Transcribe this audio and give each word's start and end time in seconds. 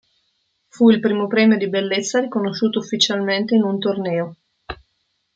Fu 0.69 0.89
il 0.89 0.99
primo 0.99 1.27
premio 1.27 1.57
di 1.57 1.69
bellezza 1.69 2.19
riconosciuto 2.21 2.79
ufficialmente 2.79 3.53
in 3.53 3.61
un 3.61 3.77
torneo. 3.77 4.35